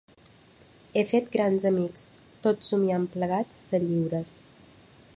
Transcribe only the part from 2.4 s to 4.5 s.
tot somiant plegats ser lliures.